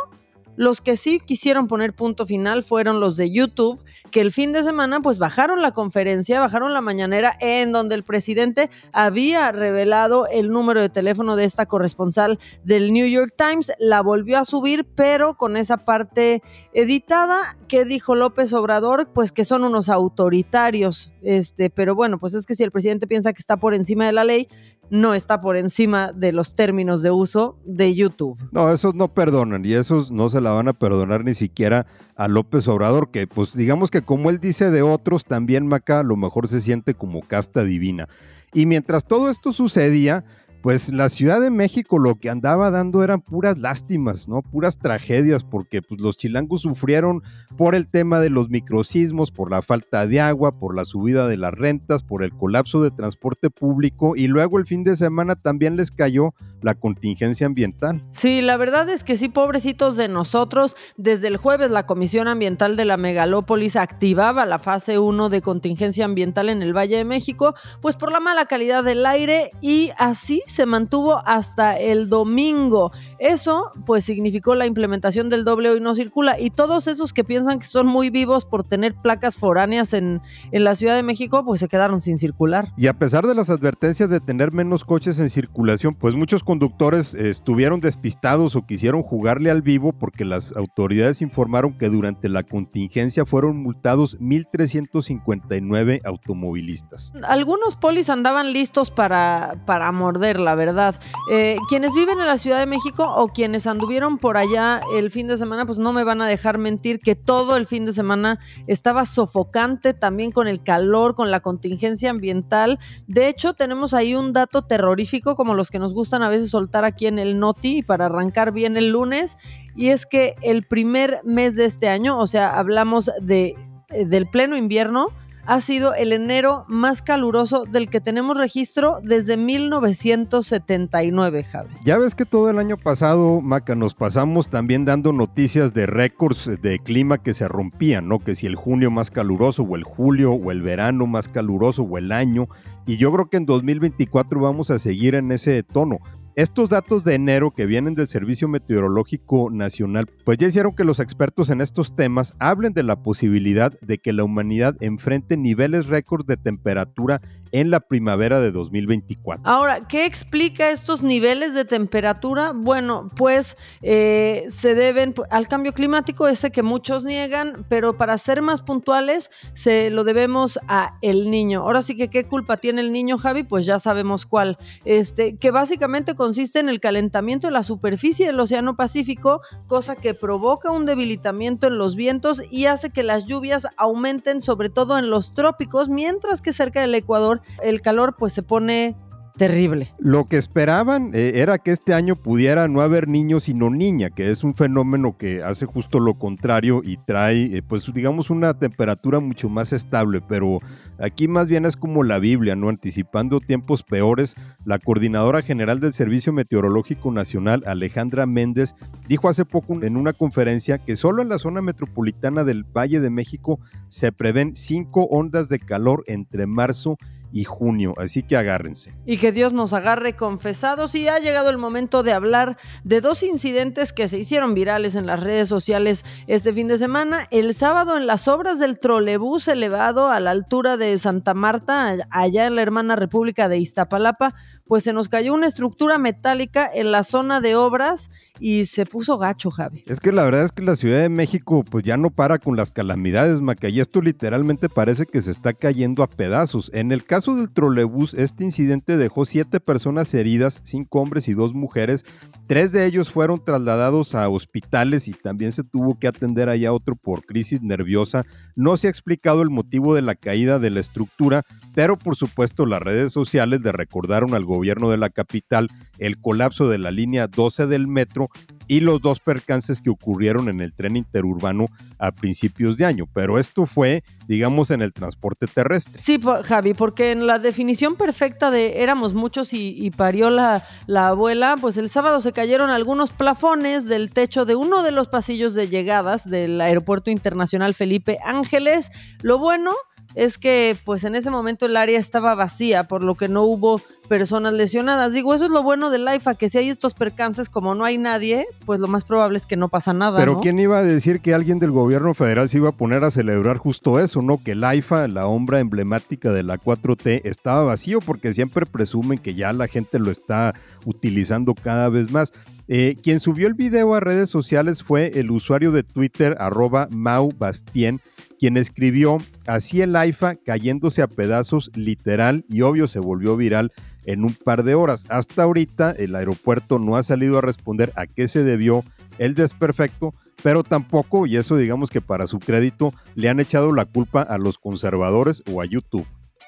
los 0.56 0.82
que 0.82 0.98
sí 0.98 1.20
quisieron 1.20 1.68
poner 1.68 1.94
punto 1.94 2.26
final 2.26 2.64
fueron 2.64 3.00
los 3.00 3.18
de 3.18 3.32
YouTube, 3.32 3.80
que 4.12 4.22
el 4.22 4.32
fin 4.32 4.54
de 4.54 4.64
semana 4.64 5.02
pues 5.02 5.18
bajaron 5.18 5.62
la 5.62 5.72
conferencia, 5.72 6.40
bajaron 6.40 6.74
la 6.74 6.82
mañanera 6.82 7.38
en 7.40 7.72
donde 7.72 7.96
el 7.96 8.04
presidente 8.04 8.70
había 8.92 9.52
revelado 9.52 10.28
el 10.28 10.50
número 10.50 10.82
de 10.82 10.90
teléfono 10.90 11.36
de 11.36 11.46
esta 11.46 11.66
corresponsal 11.66 12.40
del 12.64 12.94
New 12.94 13.08
York 13.08 13.34
Times, 13.38 13.72
la 13.80 14.02
volvió 14.02 14.40
a 14.40 14.46
subir, 14.46 14.86
pero 14.96 15.36
con 15.36 15.58
esa 15.58 15.78
parte 15.78 16.42
editada 16.74 17.58
que 17.68 17.86
dijo 17.86 18.16
López 18.16 18.54
Obrador, 18.54 19.10
pues 19.14 19.32
que 19.32 19.46
son 19.46 19.64
unos 19.64 19.90
autoritarios, 19.90 21.12
este, 21.22 21.70
pero 21.70 21.96
bueno, 21.96 22.20
pues 22.20 22.34
es 22.34 22.46
que 22.46 22.56
si 22.56 22.64
el 22.64 22.72
presidente 22.72 23.08
piensa 23.08 23.34
que 23.34 23.40
está 23.40 23.58
por 23.58 23.74
encima 23.74 24.06
de 24.06 24.14
la 24.14 24.24
ley, 24.24 24.48
no 24.90 25.14
está 25.14 25.42
por 25.42 25.58
encima 25.58 26.12
de 26.12 26.32
los 26.32 26.56
términos 26.56 27.02
de 27.02 27.12
uso 27.12 27.58
de 27.66 27.96
YouTube. 27.96 28.38
No, 28.52 28.72
esos 28.72 28.96
no 28.96 29.08
perdonan 29.08 29.66
y 29.66 29.74
esos 29.74 30.12
no 30.12 30.30
se 30.30 30.42
la 30.42 30.52
van 30.52 30.68
a 30.68 30.74
perdonar 30.74 31.24
ni 31.24 31.34
siquiera 31.34 31.88
a 32.16 32.28
López 32.28 32.68
Obrador, 32.68 33.12
que 33.12 33.28
pues 33.28 33.56
digamos 33.56 33.92
que 33.92 34.02
como 34.02 34.30
él 34.30 34.40
dice 34.40 34.72
de 34.72 34.82
otros, 34.82 35.26
también 35.26 35.68
Maca 35.68 36.00
a 36.00 36.04
lo 36.04 36.16
mejor 36.16 36.48
se 36.48 36.62
siente 36.62 36.94
como 36.94 37.22
casta 37.22 37.64
divina. 37.64 38.08
Y 38.54 38.66
mientras 38.66 39.06
todo 39.06 39.30
esto 39.30 39.52
sucedía, 39.52 40.24
pues 40.66 40.92
la 40.92 41.10
Ciudad 41.10 41.42
de 41.42 41.52
México 41.52 42.00
lo 42.00 42.16
que 42.16 42.28
andaba 42.28 42.72
dando 42.72 43.04
eran 43.04 43.22
puras 43.22 43.60
lástimas, 43.60 44.28
¿no? 44.28 44.42
Puras 44.42 44.80
tragedias, 44.80 45.44
porque 45.44 45.84
pues, 45.84 46.02
los 46.02 46.18
chilangos 46.18 46.64
sufrieron 46.64 47.22
por 47.56 47.76
el 47.76 47.88
tema 47.88 48.20
de 48.20 48.32
los 48.32 48.50
microsismos, 48.50 49.30
por 49.30 49.52
la 49.52 49.62
falta 49.62 50.08
de 50.08 50.20
agua, 50.22 50.58
por 50.58 50.76
la 50.76 50.84
subida 50.84 51.28
de 51.28 51.38
las 51.38 51.54
rentas, 51.54 52.02
por 52.02 52.24
el 52.24 52.34
colapso 52.34 52.82
de 52.82 52.90
transporte 52.90 53.52
público 53.52 54.16
y 54.16 54.26
luego 54.26 54.58
el 54.58 54.66
fin 54.66 54.84
de 54.84 54.96
semana 54.96 55.36
también 55.36 55.76
les 55.76 55.92
cayó 55.92 56.34
la 56.64 56.74
contingencia 56.74 57.46
ambiental. 57.46 58.04
Sí, 58.10 58.42
la 58.42 58.58
verdad 58.58 58.90
es 58.90 59.04
que 59.04 59.18
sí, 59.18 59.30
pobrecitos 59.30 59.98
de 59.98 60.08
nosotros. 60.08 60.76
Desde 60.98 61.28
el 61.28 61.38
jueves 61.38 61.70
la 61.70 61.86
Comisión 61.86 62.28
Ambiental 62.28 62.76
de 62.76 62.86
la 62.86 62.98
Megalópolis 62.98 63.76
activaba 63.76 64.48
la 64.48 64.58
fase 64.58 64.98
1 64.98 65.30
de 65.30 65.44
contingencia 65.44 66.06
ambiental 66.06 66.50
en 66.50 66.64
el 66.64 66.76
Valle 66.76 66.98
de 66.98 67.06
México, 67.06 67.54
pues 67.82 67.96
por 67.98 68.12
la 68.12 68.20
mala 68.20 68.48
calidad 68.48 68.84
del 68.84 69.06
aire 69.06 69.52
y 69.62 69.92
así 70.00 70.42
se 70.56 70.66
mantuvo 70.66 71.22
hasta 71.26 71.78
el 71.78 72.10
domingo. 72.10 72.92
Eso 73.20 73.72
pues 73.86 74.06
significó 74.06 74.56
la 74.56 74.66
implementación 74.66 75.30
del 75.30 75.44
doble 75.44 75.70
hoy 75.70 75.82
no 75.82 75.96
circula 75.96 76.40
y 76.40 76.50
todos 76.50 76.88
esos 76.88 77.14
que 77.14 77.24
piensan 77.24 77.60
que 77.60 77.66
son 77.66 77.88
muy 77.88 78.10
vivos 78.10 78.46
por 78.46 78.64
tener 78.64 78.96
placas 78.96 79.38
foráneas 79.38 79.94
en, 79.94 80.22
en 80.52 80.64
la 80.64 80.76
Ciudad 80.76 80.96
de 80.96 81.04
México 81.04 81.44
pues 81.46 81.60
se 81.60 81.68
quedaron 81.68 82.02
sin 82.02 82.18
circular. 82.18 82.70
Y 82.78 82.88
a 82.88 82.94
pesar 82.94 83.28
de 83.28 83.36
las 83.36 83.50
advertencias 83.50 84.10
de 84.10 84.20
tener 84.20 84.52
menos 84.52 84.86
coches 84.86 85.20
en 85.20 85.30
circulación, 85.30 85.94
pues 85.94 86.16
muchos 86.16 86.44
conductores 86.44 87.14
estuvieron 87.14 87.80
despistados 87.80 88.56
o 88.56 88.66
quisieron 88.66 89.04
jugarle 89.04 89.52
al 89.52 89.62
vivo 89.62 89.94
porque 89.94 90.26
las 90.26 90.54
autoridades 90.56 91.22
informaron 91.22 91.78
que 91.78 91.90
durante 91.90 92.30
la 92.30 92.44
contingencia 92.44 93.26
fueron 93.26 93.58
multados 93.58 94.18
1.359 94.20 96.02
automovilistas. 96.06 97.14
Algunos 97.28 97.76
polis 97.76 98.10
andaban 98.10 98.54
listos 98.54 98.92
para, 98.92 99.56
para 99.66 99.92
morder 99.92 100.40
la 100.46 100.56
verdad. 100.56 100.96
Eh, 101.30 101.58
quienes 101.68 101.94
viven 101.94 102.22
en 102.22 102.28
la 102.28 102.38
Ciudad 102.38 102.60
de 102.60 102.66
México 102.66 103.04
o 103.04 103.28
quienes 103.28 103.68
anduvieron 103.68 104.18
por 104.18 104.38
allá 104.38 104.80
el 104.96 105.12
fin 105.12 105.28
de 105.28 105.38
semana, 105.38 105.66
pues 105.66 105.78
no 105.78 105.92
me 105.92 106.06
van 106.06 106.22
a 106.22 106.28
dejar 106.28 106.58
mentir 106.58 107.00
que 107.00 107.16
todo 107.16 107.58
el 107.58 107.66
fin 107.66 107.86
de 107.86 107.92
semana 107.92 108.40
estaba 108.68 109.04
sofocante 109.04 109.94
también 109.94 110.32
con 110.32 110.48
el 110.48 110.64
calor, 110.64 111.16
con 111.16 111.32
la 111.32 111.42
contingencia 111.42 112.10
ambiental. 112.10 112.80
De 113.08 113.28
hecho, 113.28 113.54
tenemos 113.54 113.94
ahí 113.94 114.16
un 114.16 114.32
dato 114.32 114.62
terrorífico 114.62 115.36
como 115.36 115.54
los 115.54 115.70
que 115.70 115.80
nos 115.80 115.94
gustan 115.94 116.24
a 116.24 116.30
veces 116.30 116.50
soltar 116.50 116.86
aquí 116.86 117.08
en 117.08 117.20
el 117.20 117.40
Noti 117.40 117.82
para 117.82 118.06
arrancar 118.06 118.54
bien 118.54 118.78
el 118.78 118.92
lunes. 118.92 119.38
Y 119.76 119.90
es 119.90 120.06
que 120.06 120.36
el 120.42 120.64
primer 120.64 121.20
mes 121.26 121.56
de 121.56 121.66
este 121.66 121.90
año, 121.90 122.18
o 122.18 122.28
sea, 122.28 122.58
hablamos 122.58 123.12
de, 123.22 123.56
del 123.90 124.30
pleno 124.30 124.56
invierno, 124.56 125.10
ha 125.46 125.62
sido 125.62 125.94
el 125.94 126.14
enero 126.14 126.66
más 126.68 127.02
caluroso 127.02 127.66
del 127.66 127.90
que 127.90 128.02
tenemos 128.02 128.38
registro 128.38 129.00
desde 129.04 129.38
1979, 129.38 131.44
Javi. 131.44 131.70
Ya 131.84 131.98
ves 131.98 132.16
que 132.16 132.26
todo 132.26 132.50
el 132.50 132.60
año 132.60 132.78
pasado, 132.78 133.42
Maca, 133.42 133.76
nos 133.76 133.94
pasamos 133.94 134.50
también 134.50 134.86
dando 134.86 135.14
noticias 135.14 135.74
de 135.74 135.86
récords 135.86 136.50
de 136.62 136.80
clima 136.80 137.18
que 137.18 137.34
se 137.34 137.48
rompían, 137.48 138.08
¿no? 138.08 138.20
Que 138.20 138.36
si 138.36 138.48
el 138.48 138.56
junio 138.56 138.92
más 138.92 139.12
caluroso, 139.12 139.64
o 139.64 139.76
el 139.76 139.84
julio, 139.84 140.34
o 140.34 140.52
el 140.52 140.62
verano 140.62 141.08
más 141.08 141.28
caluroso, 141.28 141.84
o 141.84 141.98
el 141.98 142.12
año. 142.12 142.48
Y 142.86 142.98
yo 142.98 143.12
creo 143.12 143.30
que 143.30 143.38
en 143.38 143.46
2024 143.46 144.40
vamos 144.40 144.72
a 144.72 144.80
seguir 144.80 145.16
en 145.16 145.32
ese 145.32 145.64
tono. 145.64 146.00
Estos 146.36 146.68
datos 146.68 147.06
de 147.06 147.14
enero 147.14 147.52
que 147.52 147.66
vienen 147.66 147.96
del 147.96 148.10
Servicio 148.10 148.50
Meteorológico 148.50 149.50
Nacional, 149.50 150.06
pues 150.26 150.38
ya 150.38 150.48
hicieron 150.48 150.76
que 150.76 150.84
los 150.84 151.00
expertos 151.00 151.50
en 151.50 151.62
estos 151.62 151.96
temas 151.96 152.34
hablen 152.40 152.74
de 152.74 152.84
la 152.84 152.98
posibilidad 152.98 153.72
de 153.80 154.00
que 154.00 154.12
la 154.12 154.26
humanidad 154.26 154.76
enfrente 154.82 155.38
niveles 155.38 155.88
récord 155.88 156.26
de 156.26 156.36
temperatura 156.36 157.22
en 157.54 157.72
la 157.72 157.80
primavera 157.80 158.42
de 158.42 158.52
2024. 158.52 159.48
Ahora, 159.48 159.80
¿qué 159.88 160.06
explica 160.06 160.72
estos 160.72 161.02
niveles 161.02 161.54
de 161.54 161.64
temperatura? 161.64 162.52
Bueno, 162.54 163.08
pues 163.16 163.56
eh, 163.82 164.46
se 164.50 164.76
deben 164.76 165.14
al 165.30 165.48
cambio 165.48 165.72
climático, 165.74 166.28
ese 166.28 166.52
que 166.52 166.64
muchos 166.64 167.06
niegan, 167.06 167.66
pero 167.70 167.98
para 167.98 168.18
ser 168.18 168.42
más 168.42 168.62
puntuales, 168.62 169.32
se 169.54 169.90
lo 169.90 170.04
debemos 170.04 170.60
a 170.68 170.98
el 171.02 171.30
niño. 171.30 171.62
Ahora 171.62 171.82
sí 171.82 171.96
que 171.96 172.10
qué 172.10 172.26
culpa 172.26 172.58
tiene 172.58 172.82
el 172.82 172.92
niño, 172.92 173.18
Javi, 173.18 173.44
pues 173.44 173.66
ya 173.66 173.80
sabemos 173.80 174.26
cuál. 174.26 174.58
Este, 174.84 175.38
que 175.38 175.52
básicamente 175.52 176.14
consiste 176.26 176.58
en 176.58 176.70
el 176.70 176.80
calentamiento 176.80 177.46
de 177.46 177.52
la 177.52 177.62
superficie 177.62 178.26
del 178.26 178.40
Océano 178.40 178.76
Pacífico, 178.76 179.42
cosa 179.68 179.96
que 179.96 180.16
provoca 180.16 180.72
un 180.72 180.88
debilitamiento 180.88 181.68
en 181.68 181.78
los 181.78 181.96
vientos 181.96 182.42
y 182.50 182.66
hace 182.66 182.90
que 182.90 183.04
las 183.04 183.28
lluvias 183.28 183.68
aumenten, 183.78 184.42
sobre 184.42 184.72
todo 184.72 184.98
en 184.98 185.12
los 185.12 185.36
trópicos, 185.36 185.88
mientras 185.88 186.42
que 186.42 186.52
cerca 186.52 186.82
del 186.82 186.96
Ecuador 186.96 187.44
el 187.62 187.82
calor 187.82 188.16
pues 188.18 188.34
se 188.34 188.42
pone 188.42 188.98
terrible. 189.38 189.94
Lo 190.00 190.26
que 190.26 190.38
esperaban 190.38 191.12
eh, 191.14 191.34
era 191.36 191.58
que 191.58 191.72
este 191.72 191.94
año 191.94 192.16
pudiera 192.16 192.68
no 192.68 192.82
haber 192.82 193.08
niños 193.08 193.44
sino 193.44 193.70
niña, 193.70 194.10
que 194.10 194.32
es 194.32 194.44
un 194.44 194.56
fenómeno 194.56 195.18
que 195.18 195.44
hace 195.44 195.66
justo 195.66 196.00
lo 196.00 196.16
contrario 196.16 196.82
y 196.84 196.98
trae, 196.98 197.58
eh, 197.58 197.62
pues 197.62 197.92
digamos, 197.94 198.30
una 198.30 198.54
temperatura 198.58 199.20
mucho 199.20 199.50
más 199.50 199.74
estable, 199.74 200.22
pero 200.28 200.60
aquí 201.00 201.28
más 201.28 201.48
bien 201.48 201.66
es 201.66 201.76
como 201.76 202.04
la 202.04 202.20
Biblia, 202.20 202.56
¿no? 202.56 202.70
Anticipando 202.70 203.40
tiempos 203.40 203.84
peores, 203.84 204.36
la 204.64 204.80
coordinadora 204.80 205.42
general 205.42 205.80
del 205.80 205.94
Servicio 205.94 206.34
Meteorológico 206.34 207.12
Nacional, 207.12 207.64
Alejandra 207.66 208.26
Méndez, 208.26 208.76
dijo 209.08 209.30
hace 209.30 209.46
poco 209.46 209.82
en 209.82 209.98
una 209.98 210.14
conferencia 210.14 210.78
que 210.78 210.96
solo 210.96 211.22
en 211.22 211.30
la 211.30 211.38
zona 211.38 211.62
metropolitana 211.62 212.44
del 212.44 212.64
Valle 212.64 213.00
de 213.00 213.10
México 213.10 213.60
se 213.88 214.12
prevén 214.12 214.56
cinco 214.56 215.04
ondas 215.06 215.50
de 215.50 215.60
calor 215.60 216.04
entre 216.08 216.48
marzo 216.48 216.98
y 216.98 217.15
y 217.32 217.44
junio, 217.44 217.94
así 217.98 218.24
que 218.24 218.38
agárrense. 218.38 218.96
Y 219.06 219.18
que 219.18 219.32
Dios 219.32 219.54
nos 219.54 219.74
agarre 219.74 220.16
confesados 220.16 220.96
y 220.96 221.08
ha 221.08 221.20
llegado 221.20 221.50
el 221.50 221.58
momento 221.58 222.04
de 222.04 222.14
hablar 222.14 222.58
de 222.84 223.02
dos 223.02 223.24
incidentes 223.24 223.94
que 223.94 224.08
se 224.08 224.18
hicieron 224.18 224.54
virales 224.54 224.96
en 224.96 225.06
las 225.06 225.20
redes 225.20 225.50
sociales 225.50 226.06
este 226.28 226.54
fin 226.54 226.68
de 226.68 226.78
semana. 226.78 227.28
El 227.32 227.54
sábado 227.54 227.98
en 227.98 228.08
las 228.08 228.28
obras 228.28 228.60
del 228.60 228.80
trolebús 228.80 229.48
elevado 229.48 230.10
a 230.10 230.20
la 230.20 230.32
altura 230.32 230.78
de 230.78 230.98
Santa 230.98 231.34
Marta, 231.34 231.96
allá 232.10 232.46
en 232.46 232.56
la 232.56 232.62
hermana 232.62 232.96
República 232.96 233.50
de 233.50 233.58
Iztapalapa, 233.58 234.34
pues 234.68 234.84
se 234.84 234.94
nos 234.94 235.10
cayó 235.10 235.34
una 235.34 235.48
estructura 235.48 235.98
metálica 235.98 236.70
en 236.74 236.92
la 236.92 237.04
zona 237.04 237.42
de 237.42 237.56
obras 237.56 238.10
y 238.40 238.66
se 238.66 238.86
puso 238.86 239.18
gacho, 239.18 239.52
Javi. 239.52 239.84
Es 239.88 240.00
que 240.00 240.12
la 240.12 240.24
verdad 240.24 240.44
es 240.44 240.52
que 240.52 240.64
la 240.64 240.76
Ciudad 240.76 241.00
de 241.00 241.10
México 241.10 241.64
pues 241.70 241.84
ya 241.84 241.98
no 241.98 242.10
para 242.10 242.40
con 242.40 242.56
las 242.56 242.72
calamidades, 242.72 243.42
Maca, 243.42 243.70
y 243.70 243.80
esto 243.80 244.02
literalmente 244.02 244.70
parece 244.70 245.06
que 245.06 245.22
se 245.22 245.32
está 245.32 245.54
cayendo 245.54 246.04
a 246.04 246.08
pedazos. 246.08 246.72
En 246.74 246.92
el 246.92 247.06
caso 247.06 247.25
del 247.34 247.52
trolebús, 247.52 248.14
este 248.14 248.44
incidente 248.44 248.98
dejó 248.98 249.26
siete 249.26 249.60
personas 249.60 250.14
heridas, 250.14 250.60
cinco 250.64 251.00
hombres 251.00 251.28
y 251.28 251.34
dos 251.34 251.54
mujeres. 251.54 252.04
Tres 252.46 252.72
de 252.72 252.86
ellos 252.86 253.10
fueron 253.10 253.44
trasladados 253.44 254.14
a 254.14 254.30
hospitales 254.30 255.08
y 255.08 255.14
también 255.14 255.52
se 255.52 255.64
tuvo 255.64 255.98
que 255.98 256.08
atender 256.08 256.50
allá 256.50 256.74
otro 256.74 256.96
por 256.96 257.26
crisis 257.26 257.62
nerviosa. 257.62 258.26
No 258.56 258.78
se 258.78 258.88
ha 258.88 258.90
explicado 258.92 259.42
el 259.42 259.50
motivo 259.50 259.96
de 259.96 260.04
la 260.04 260.16
caída 260.16 260.60
de 260.60 260.70
la 260.70 260.82
estructura, 260.82 261.44
pero 261.74 261.98
por 261.98 262.16
supuesto 262.16 262.66
las 262.66 262.82
redes 262.82 263.12
sociales 263.12 263.62
le 263.62 263.72
recordaron 263.72 264.36
al 264.36 264.46
gobierno 264.46 264.90
de 264.92 264.98
la 264.98 265.10
capital 265.10 265.70
el 265.98 266.18
colapso 266.18 266.68
de 266.68 266.78
la 266.78 266.92
línea 266.92 267.28
12 267.28 267.66
del 267.66 267.88
metro 267.88 268.30
y 268.68 268.80
los 268.80 269.02
dos 269.02 269.20
percances 269.20 269.82
que 269.82 269.90
ocurrieron 269.90 270.50
en 270.50 270.62
el 270.62 270.74
tren 270.74 270.96
interurbano 270.96 271.68
a 272.00 272.12
principios 272.12 272.78
de 272.78 272.86
año. 272.86 273.06
Pero 273.14 273.40
esto 273.40 273.66
fue, 273.66 274.04
digamos, 274.28 274.72
en 274.72 274.82
el 274.82 274.94
transporte 274.94 275.48
terrestre. 275.48 276.02
Sí, 276.02 276.20
Javi, 276.44 276.74
porque 276.74 277.12
en 277.12 277.28
la 277.28 277.40
definición 277.40 277.96
perfecta 277.96 278.52
de 278.52 278.82
éramos 278.82 279.14
muchos 279.14 279.54
y, 279.54 279.92
parió 279.96 280.30
la, 280.30 280.64
la 280.88 281.10
abuela, 281.10 281.56
pues 281.60 281.78
el 281.78 281.90
sábado 281.90 282.20
se 282.22 282.34
cayeron 282.34 282.70
algunos 282.70 283.12
plafones 283.12 283.86
del 283.86 284.10
techo 284.10 284.46
de 284.46 284.56
uno 284.56 284.84
de 284.84 284.92
los 284.92 285.08
pasillos 285.08 285.54
de 285.54 285.70
llegadas 285.70 286.30
del 286.30 286.60
Aeropuerto 286.60 287.12
Internacional 287.12 287.74
Felipe 287.74 288.18
Ángeles. 288.24 288.92
Lo 289.22 289.38
bueno 289.40 289.72
es 290.16 290.38
que 290.38 290.78
pues 290.86 291.04
en 291.04 291.16
ese 291.16 291.30
momento 291.30 291.66
el 291.66 291.78
área 291.78 292.00
estaba 292.00 292.36
vacía, 292.36 292.86
por 292.88 293.04
lo 293.04 293.16
que 293.16 293.28
no 293.28 293.44
hubo 293.44 293.82
personas 294.08 294.54
lesionadas. 294.54 295.14
Digo, 295.14 295.34
eso 295.34 295.46
es 295.46 295.52
lo 295.52 295.62
bueno 295.62 295.90
del 295.90 296.08
AIFA, 296.08 296.36
que 296.36 296.50
si 296.50 296.58
hay 296.58 296.70
estos 296.70 296.94
percances, 296.94 297.50
como 297.50 297.76
no 297.76 297.86
hay 297.86 297.98
nadie, 297.98 298.48
pues 298.66 298.80
lo 298.80 298.88
más 298.88 299.04
probable 299.04 299.38
es 299.38 299.46
que 299.46 299.58
no 299.58 299.70
pasa 299.70 299.94
nada. 299.94 300.18
Pero 300.18 300.40
¿quién 300.40 300.60
iba 300.60 300.78
a 300.78 300.84
decir 300.84 301.20
que 301.20 301.34
alguien 301.34 301.60
del 301.60 301.72
gobierno 301.72 302.14
federal 302.14 302.50
se 302.50 302.58
iba 302.58 302.70
a 302.70 302.74
poner 302.74 303.04
a 303.04 303.12
celebrar 303.12 303.58
justo 303.58 304.00
eso, 304.00 304.22
no? 304.22 304.42
Que 304.42 304.52
el 304.52 304.64
AIFA, 304.64 305.08
la 305.08 305.28
hombra 305.28 305.60
emblemática 305.60 306.32
de 306.32 306.44
la 306.44 306.58
4T, 306.58 307.22
estaba 307.26 307.64
vacío 307.64 308.00
porque 308.00 308.34
siempre 308.34 308.66
presumen 308.66 309.20
que 309.20 309.36
ya 309.36 309.52
la 309.54 309.68
gente 309.68 310.00
lo 310.00 310.12
está 310.12 310.56
utilizando 310.86 311.54
cada 311.56 311.90
vez 311.90 312.12
más. 312.12 312.32
Eh, 312.68 312.96
quien 313.02 313.20
subió 313.20 313.48
el 313.48 313.54
video 313.54 313.94
a 313.94 314.00
redes 314.00 314.30
sociales 314.30 314.82
fue 314.82 315.12
el 315.20 315.30
usuario 315.30 315.72
de 315.72 315.84
Twitter 315.84 316.36
arroba 316.40 316.88
Mau 316.90 317.32
Bastien, 317.38 318.02
quien 318.40 318.58
escribió, 318.58 319.20
así 319.46 319.82
el 319.82 319.96
AIFA 319.96 320.36
cayéndose 320.36 321.02
a 321.02 321.08
pedazos 321.08 321.72
literal 321.76 322.44
y 322.50 322.62
obvio 322.62 322.88
se 322.88 323.00
volvió 323.00 323.38
viral 323.38 323.72
en 324.06 324.24
un 324.24 324.34
par 324.34 324.64
de 324.64 324.76
horas. 324.76 325.06
Hasta 325.10 325.44
ahorita 325.44 325.92
el 325.92 326.16
aeropuerto 326.16 326.80
no 326.80 326.98
ha 326.98 327.04
salido 327.04 327.38
a 327.38 327.42
responder 327.42 327.94
a 327.96 328.08
qué 328.08 328.28
se 328.28 328.44
debió 328.44 328.84
el 329.20 329.36
desperfecto, 329.36 330.14
pero 330.44 330.64
tampoco, 330.64 331.26
y 331.28 331.38
eso 331.38 331.56
digamos 331.58 331.90
que 331.90 332.02
para 332.02 332.28
su 332.28 332.40
crédito, 332.40 332.94
le 333.14 333.30
han 333.30 333.40
echado 333.40 333.74
la 333.74 333.86
culpa 333.86 334.22
a 334.22 334.38
los 334.38 334.58
conservadores 334.58 335.44
o 335.52 335.62
a 335.62 335.66
YouTube. 335.66 336.08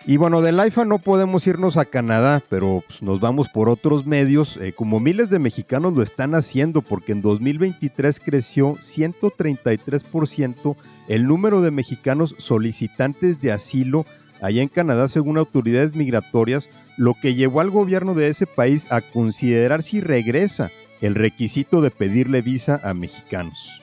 Y 0.10 0.16
bueno, 0.16 0.42
del 0.42 0.58
AIFA 0.58 0.86
no 0.86 1.00
podemos 1.00 1.46
irnos 1.48 1.76
a 1.76 1.84
Canadá, 1.84 2.42
pero 2.48 2.82
pues, 2.88 3.02
nos 3.02 3.20
vamos 3.20 3.50
por 3.50 3.68
otros 3.68 4.08
medios, 4.08 4.56
eh, 4.56 4.72
como 4.72 5.02
miles 5.02 5.30
de 5.30 5.38
mexicanos 5.38 5.94
lo 5.94 6.02
están 6.02 6.34
haciendo, 6.34 6.82
porque 6.82 7.12
en 7.12 7.22
2023 7.22 8.22
creció 8.22 8.76
133% 8.76 10.78
el 11.10 11.28
número 11.28 11.60
de 11.60 11.72
mexicanos 11.72 12.36
solicitantes 12.38 13.42
de 13.42 13.52
asilo 13.52 14.06
allá 14.42 14.62
en 14.62 14.70
Canadá 14.70 15.10
según 15.10 15.38
autoridades 15.38 15.94
migratorias, 15.94 16.70
lo 16.96 17.14
que 17.22 17.36
llevó 17.36 17.60
al 17.60 17.70
gobierno 17.70 18.14
de 18.14 18.30
ese 18.30 18.48
país 18.48 18.90
a 18.90 19.02
considerar 19.02 19.84
si 19.84 20.00
regresa 20.00 20.72
el 21.02 21.16
requisito 21.16 21.82
de 21.82 21.92
pedirle 21.92 22.42
visa 22.42 22.80
a 22.82 22.94
mexicanos. 22.94 23.82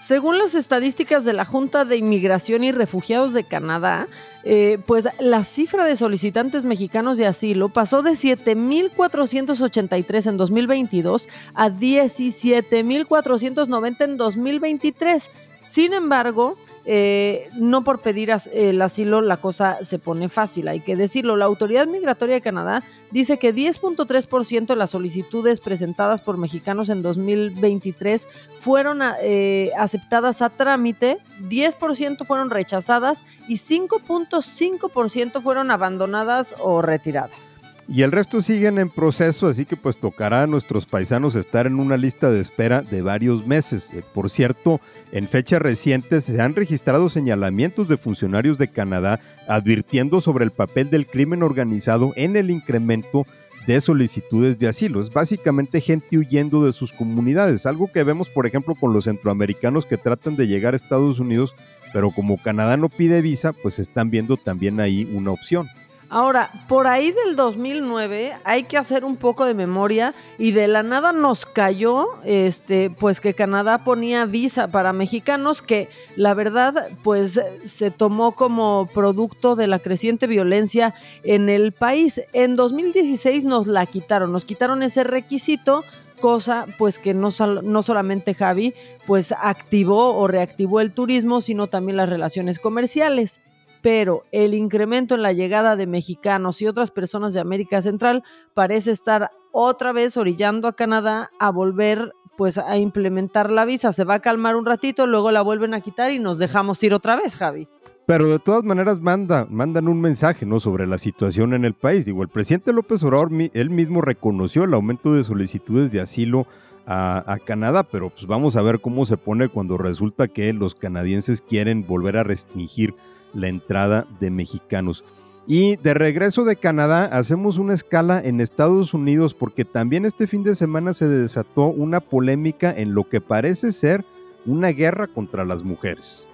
Según 0.00 0.38
las 0.38 0.54
estadísticas 0.54 1.26
de 1.26 1.34
la 1.34 1.44
Junta 1.44 1.84
de 1.84 1.98
Inmigración 1.98 2.64
y 2.64 2.72
Refugiados 2.72 3.34
de 3.34 3.44
Canadá, 3.44 4.08
eh, 4.44 4.78
pues 4.86 5.06
la 5.18 5.44
cifra 5.44 5.84
de 5.84 5.94
solicitantes 5.94 6.64
mexicanos 6.64 7.18
de 7.18 7.26
asilo 7.26 7.68
pasó 7.68 8.02
de 8.02 8.12
7.483 8.12 10.26
en 10.26 10.38
2022 10.38 11.28
a 11.52 11.68
17.490 11.68 14.04
en 14.04 14.16
2023. 14.16 15.30
Sin 15.62 15.92
embargo, 15.92 16.56
eh, 16.86 17.50
no 17.54 17.84
por 17.84 18.00
pedir 18.00 18.32
el 18.52 18.80
asilo 18.80 19.20
la 19.20 19.36
cosa 19.36 19.78
se 19.82 19.98
pone 19.98 20.28
fácil, 20.28 20.68
hay 20.68 20.80
que 20.80 20.96
decirlo. 20.96 21.36
La 21.36 21.44
Autoridad 21.44 21.86
Migratoria 21.86 22.36
de 22.36 22.40
Canadá 22.40 22.82
dice 23.10 23.38
que 23.38 23.54
10.3% 23.54 24.66
de 24.66 24.76
las 24.76 24.90
solicitudes 24.90 25.60
presentadas 25.60 26.20
por 26.20 26.38
mexicanos 26.38 26.88
en 26.88 27.02
2023 27.02 28.28
fueron 28.58 29.00
eh, 29.22 29.70
aceptadas 29.76 30.42
a 30.42 30.48
trámite, 30.48 31.18
10% 31.48 32.24
fueron 32.24 32.50
rechazadas 32.50 33.24
y 33.46 33.56
5.5% 33.56 35.42
fueron 35.42 35.70
abandonadas 35.70 36.54
o 36.58 36.80
retiradas. 36.82 37.59
Y 37.92 38.02
el 38.02 38.12
resto 38.12 38.40
siguen 38.40 38.78
en 38.78 38.88
proceso, 38.88 39.48
así 39.48 39.64
que 39.64 39.74
pues 39.76 39.98
tocará 39.98 40.44
a 40.44 40.46
nuestros 40.46 40.86
paisanos 40.86 41.34
estar 41.34 41.66
en 41.66 41.80
una 41.80 41.96
lista 41.96 42.30
de 42.30 42.40
espera 42.40 42.82
de 42.82 43.02
varios 43.02 43.48
meses. 43.48 43.90
Eh, 43.92 44.04
por 44.14 44.30
cierto, 44.30 44.80
en 45.10 45.26
fechas 45.26 45.60
recientes 45.60 46.22
se 46.22 46.40
han 46.40 46.54
registrado 46.54 47.08
señalamientos 47.08 47.88
de 47.88 47.96
funcionarios 47.96 48.58
de 48.58 48.68
Canadá 48.68 49.18
advirtiendo 49.48 50.20
sobre 50.20 50.44
el 50.44 50.52
papel 50.52 50.88
del 50.88 51.08
crimen 51.08 51.42
organizado 51.42 52.12
en 52.14 52.36
el 52.36 52.50
incremento 52.50 53.26
de 53.66 53.80
solicitudes 53.80 54.56
de 54.56 54.68
asilo. 54.68 55.00
Es 55.00 55.12
básicamente 55.12 55.80
gente 55.80 56.16
huyendo 56.16 56.64
de 56.64 56.72
sus 56.72 56.92
comunidades, 56.92 57.66
algo 57.66 57.90
que 57.92 58.04
vemos 58.04 58.28
por 58.28 58.46
ejemplo 58.46 58.76
con 58.76 58.92
los 58.92 59.06
centroamericanos 59.06 59.84
que 59.84 59.96
tratan 59.96 60.36
de 60.36 60.46
llegar 60.46 60.74
a 60.74 60.76
Estados 60.76 61.18
Unidos, 61.18 61.56
pero 61.92 62.12
como 62.12 62.40
Canadá 62.40 62.76
no 62.76 62.88
pide 62.88 63.20
visa, 63.20 63.52
pues 63.52 63.80
están 63.80 64.10
viendo 64.10 64.36
también 64.36 64.78
ahí 64.78 65.10
una 65.12 65.32
opción. 65.32 65.66
Ahora, 66.12 66.50
por 66.66 66.88
ahí 66.88 67.12
del 67.12 67.36
2009 67.36 68.32
hay 68.42 68.64
que 68.64 68.76
hacer 68.76 69.04
un 69.04 69.14
poco 69.14 69.44
de 69.44 69.54
memoria 69.54 70.12
y 70.38 70.50
de 70.50 70.66
la 70.66 70.82
nada 70.82 71.12
nos 71.12 71.46
cayó, 71.46 72.08
este, 72.24 72.90
pues 72.90 73.20
que 73.20 73.34
Canadá 73.34 73.84
ponía 73.84 74.24
visa 74.24 74.66
para 74.66 74.92
mexicanos 74.92 75.62
que 75.62 75.88
la 76.16 76.34
verdad, 76.34 76.88
pues 77.04 77.40
se 77.64 77.92
tomó 77.92 78.32
como 78.32 78.88
producto 78.92 79.54
de 79.54 79.68
la 79.68 79.78
creciente 79.78 80.26
violencia 80.26 80.94
en 81.22 81.48
el 81.48 81.70
país. 81.70 82.20
En 82.32 82.56
2016 82.56 83.44
nos 83.44 83.68
la 83.68 83.86
quitaron, 83.86 84.32
nos 84.32 84.44
quitaron 84.44 84.82
ese 84.82 85.04
requisito 85.04 85.84
cosa 86.20 86.66
pues 86.76 86.98
que 86.98 87.14
no, 87.14 87.30
no 87.62 87.82
solamente 87.82 88.34
Javi 88.34 88.74
pues 89.06 89.32
activó 89.32 90.16
o 90.16 90.26
reactivó 90.26 90.80
el 90.80 90.92
turismo, 90.92 91.40
sino 91.40 91.68
también 91.68 91.96
las 91.96 92.08
relaciones 92.08 92.58
comerciales 92.58 93.40
pero 93.82 94.24
el 94.32 94.54
incremento 94.54 95.14
en 95.14 95.22
la 95.22 95.32
llegada 95.32 95.76
de 95.76 95.86
mexicanos 95.86 96.60
y 96.62 96.66
otras 96.66 96.90
personas 96.90 97.34
de 97.34 97.40
América 97.40 97.82
Central 97.82 98.22
parece 98.54 98.90
estar 98.90 99.30
otra 99.52 99.92
vez 99.92 100.16
orillando 100.16 100.68
a 100.68 100.74
Canadá 100.76 101.30
a 101.38 101.50
volver 101.50 102.12
pues 102.36 102.56
a 102.56 102.78
implementar 102.78 103.50
la 103.50 103.66
visa. 103.66 103.92
Se 103.92 104.04
va 104.04 104.14
a 104.14 104.20
calmar 104.20 104.56
un 104.56 104.64
ratito, 104.64 105.06
luego 105.06 105.30
la 105.30 105.42
vuelven 105.42 105.74
a 105.74 105.80
quitar 105.82 106.10
y 106.10 106.18
nos 106.18 106.38
dejamos 106.38 106.82
ir 106.82 106.94
otra 106.94 107.16
vez, 107.16 107.36
Javi. 107.36 107.68
Pero 108.06 108.28
de 108.28 108.38
todas 108.38 108.64
maneras 108.64 108.98
manda, 109.00 109.46
mandan 109.50 109.88
un 109.88 110.00
mensaje 110.00 110.46
¿no? 110.46 110.58
sobre 110.58 110.86
la 110.86 110.98
situación 110.98 111.52
en 111.54 111.64
el 111.64 111.74
país. 111.74 112.06
Digo, 112.06 112.22
el 112.22 112.28
presidente 112.28 112.72
López 112.72 113.02
Obrador 113.02 113.30
él 113.52 113.70
mismo 113.70 114.00
reconoció 114.00 114.64
el 114.64 114.74
aumento 114.74 115.12
de 115.12 115.22
solicitudes 115.22 115.92
de 115.92 116.00
asilo 116.00 116.46
a, 116.86 117.30
a, 117.30 117.38
Canadá, 117.38 117.84
pero 117.84 118.10
pues 118.10 118.26
vamos 118.26 118.56
a 118.56 118.62
ver 118.62 118.80
cómo 118.80 119.04
se 119.04 119.16
pone 119.16 119.48
cuando 119.48 119.76
resulta 119.76 120.26
que 120.26 120.52
los 120.52 120.74
canadienses 120.74 121.40
quieren 121.40 121.86
volver 121.86 122.16
a 122.16 122.24
restringir 122.24 122.94
la 123.34 123.48
entrada 123.48 124.06
de 124.20 124.30
mexicanos. 124.30 125.04
Y 125.46 125.76
de 125.76 125.94
regreso 125.94 126.44
de 126.44 126.56
Canadá 126.56 127.06
hacemos 127.06 127.58
una 127.58 127.74
escala 127.74 128.20
en 128.22 128.40
Estados 128.40 128.94
Unidos 128.94 129.34
porque 129.34 129.64
también 129.64 130.04
este 130.04 130.26
fin 130.26 130.44
de 130.44 130.54
semana 130.54 130.94
se 130.94 131.08
desató 131.08 131.66
una 131.66 132.00
polémica 132.00 132.72
en 132.72 132.94
lo 132.94 133.08
que 133.08 133.20
parece 133.20 133.72
ser 133.72 134.04
una 134.46 134.68
guerra 134.68 135.08
contra 135.08 135.44
las 135.44 135.64
mujeres. 135.64 136.26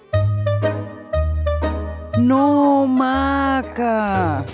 No, 2.19 2.87
Maca. 2.87 4.45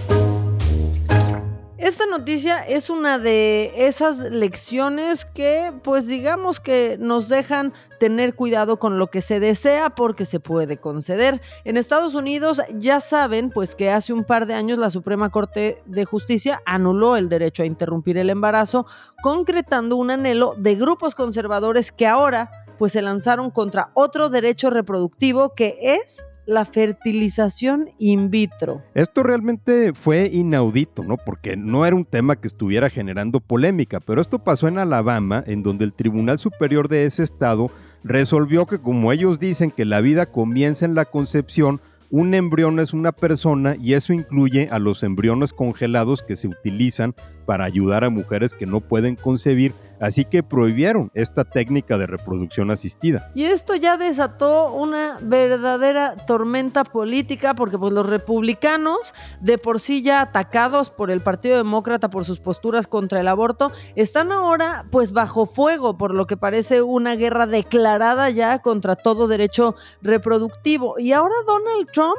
Esta 1.82 2.06
noticia 2.06 2.60
es 2.60 2.90
una 2.90 3.18
de 3.18 3.72
esas 3.88 4.16
lecciones 4.16 5.24
que, 5.24 5.72
pues 5.82 6.06
digamos 6.06 6.60
que 6.60 6.96
nos 7.00 7.28
dejan 7.28 7.72
tener 7.98 8.36
cuidado 8.36 8.78
con 8.78 9.00
lo 9.00 9.08
que 9.08 9.20
se 9.20 9.40
desea 9.40 9.90
porque 9.90 10.24
se 10.24 10.38
puede 10.38 10.76
conceder. 10.76 11.40
En 11.64 11.76
Estados 11.76 12.14
Unidos 12.14 12.62
ya 12.78 13.00
saben, 13.00 13.50
pues 13.50 13.74
que 13.74 13.90
hace 13.90 14.12
un 14.12 14.22
par 14.22 14.46
de 14.46 14.54
años 14.54 14.78
la 14.78 14.90
Suprema 14.90 15.30
Corte 15.30 15.82
de 15.84 16.04
Justicia 16.04 16.62
anuló 16.66 17.16
el 17.16 17.28
derecho 17.28 17.64
a 17.64 17.66
interrumpir 17.66 18.16
el 18.16 18.30
embarazo, 18.30 18.86
concretando 19.20 19.96
un 19.96 20.12
anhelo 20.12 20.54
de 20.56 20.76
grupos 20.76 21.16
conservadores 21.16 21.90
que 21.90 22.06
ahora 22.06 22.64
pues 22.78 22.92
se 22.92 23.02
lanzaron 23.02 23.50
contra 23.50 23.90
otro 23.94 24.30
derecho 24.30 24.70
reproductivo 24.70 25.52
que 25.56 25.76
es 25.80 26.22
la 26.46 26.64
fertilización 26.64 27.90
in 27.98 28.30
vitro. 28.30 28.82
Esto 28.94 29.22
realmente 29.22 29.92
fue 29.92 30.28
inaudito, 30.32 31.04
¿no? 31.04 31.16
Porque 31.16 31.56
no 31.56 31.86
era 31.86 31.94
un 31.94 32.04
tema 32.04 32.36
que 32.36 32.48
estuviera 32.48 32.90
generando 32.90 33.40
polémica, 33.40 34.00
pero 34.00 34.20
esto 34.20 34.38
pasó 34.38 34.68
en 34.68 34.78
Alabama, 34.78 35.44
en 35.46 35.62
donde 35.62 35.84
el 35.84 35.92
Tribunal 35.92 36.38
Superior 36.38 36.88
de 36.88 37.04
ese 37.04 37.22
estado 37.22 37.70
resolvió 38.04 38.66
que 38.66 38.78
como 38.78 39.12
ellos 39.12 39.38
dicen 39.38 39.70
que 39.70 39.84
la 39.84 40.00
vida 40.00 40.26
comienza 40.26 40.84
en 40.84 40.94
la 40.94 41.04
concepción, 41.04 41.80
un 42.10 42.34
embrión 42.34 42.78
es 42.78 42.92
una 42.92 43.12
persona 43.12 43.74
y 43.80 43.94
eso 43.94 44.12
incluye 44.12 44.68
a 44.70 44.78
los 44.78 45.02
embriones 45.02 45.52
congelados 45.54 46.22
que 46.22 46.36
se 46.36 46.48
utilizan 46.48 47.14
para 47.44 47.64
ayudar 47.64 48.04
a 48.04 48.10
mujeres 48.10 48.54
que 48.54 48.66
no 48.66 48.80
pueden 48.80 49.16
concebir, 49.16 49.74
así 50.00 50.24
que 50.24 50.42
prohibieron 50.42 51.10
esta 51.14 51.44
técnica 51.44 51.98
de 51.98 52.06
reproducción 52.06 52.70
asistida. 52.70 53.30
Y 53.34 53.44
esto 53.44 53.76
ya 53.76 53.96
desató 53.96 54.72
una 54.72 55.18
verdadera 55.20 56.16
tormenta 56.26 56.84
política 56.84 57.54
porque 57.54 57.78
pues 57.78 57.92
los 57.92 58.08
republicanos, 58.08 59.14
de 59.40 59.58
por 59.58 59.80
sí 59.80 60.02
ya 60.02 60.20
atacados 60.20 60.90
por 60.90 61.10
el 61.10 61.20
Partido 61.20 61.56
Demócrata 61.56 62.10
por 62.10 62.24
sus 62.24 62.40
posturas 62.40 62.86
contra 62.86 63.20
el 63.20 63.28
aborto, 63.28 63.72
están 63.94 64.32
ahora 64.32 64.86
pues 64.90 65.12
bajo 65.12 65.46
fuego 65.46 65.96
por 65.96 66.14
lo 66.14 66.26
que 66.26 66.36
parece 66.36 66.82
una 66.82 67.14
guerra 67.14 67.46
declarada 67.46 68.30
ya 68.30 68.60
contra 68.60 68.96
todo 68.96 69.28
derecho 69.28 69.74
reproductivo. 70.00 70.98
Y 70.98 71.12
ahora 71.12 71.34
Donald 71.46 71.90
Trump 71.92 72.18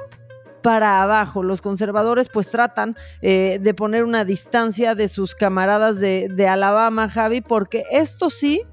para 0.64 1.04
abajo. 1.04 1.44
Los 1.44 1.62
conservadores 1.62 2.30
pues 2.30 2.50
tratan 2.50 2.96
eh, 3.22 3.60
de 3.62 3.74
poner 3.76 4.04
una 4.04 4.26
distancia 4.26 4.96
de 4.96 5.08
sus 5.08 5.36
camaradas 5.36 6.00
de, 6.00 6.48
Alabama, 6.48 7.10
Javi, 7.10 7.42
porque 7.42 7.84
esto 7.92 8.30
sí 8.30 8.64